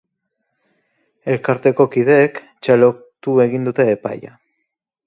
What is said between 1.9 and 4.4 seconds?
kideek txalotu egin dute epaia.